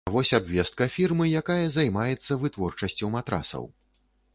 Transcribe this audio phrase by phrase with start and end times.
[0.09, 3.75] А вось абвестка фірмы, якая займаецца вытворчасцю матрасаў.